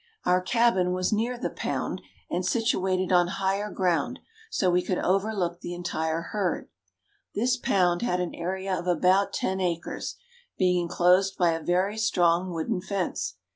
Our 0.25 0.41
cabin 0.41 0.93
was 0.93 1.13
near 1.13 1.37
the 1.37 1.51
"pound" 1.51 2.01
and 2.27 2.43
situated 2.43 3.11
on 3.11 3.27
higher 3.37 3.69
ground, 3.69 4.17
so 4.49 4.71
we 4.71 4.81
could 4.81 4.97
overlook 4.97 5.59
the 5.61 5.75
entire 5.75 6.29
herd. 6.31 6.69
This 7.35 7.55
"pound" 7.55 8.01
had 8.01 8.19
an 8.19 8.33
area 8.33 8.75
of 8.75 8.87
about 8.87 9.31
ten 9.31 9.61
acres, 9.61 10.15
being 10.57 10.81
enclosed 10.81 11.37
by 11.37 11.51
a 11.51 11.61
very 11.61 11.99
strong 11.99 12.49
wooden 12.51 12.81
fence. 12.81 13.35